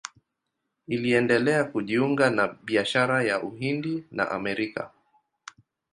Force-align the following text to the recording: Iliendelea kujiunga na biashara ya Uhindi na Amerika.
Iliendelea 0.87 1.63
kujiunga 1.63 2.29
na 2.29 2.47
biashara 2.47 3.23
ya 3.23 3.41
Uhindi 3.43 4.03
na 4.11 4.31
Amerika. 4.31 4.91